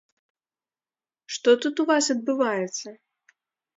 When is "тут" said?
1.67-1.75